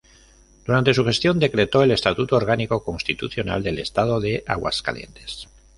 Durante 0.65 0.95
su 0.95 1.05
gestión 1.05 1.37
decretó 1.37 1.83
el 1.83 1.91
Estatuto 1.91 2.35
Orgánico 2.35 2.83
Constitucional 2.83 3.61
del 3.61 3.77
Estado 3.77 4.19
de 4.19 4.43
Aguascalientes. 4.47 5.47